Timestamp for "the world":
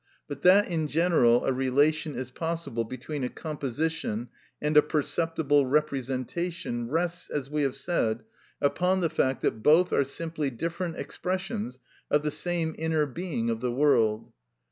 13.61-14.31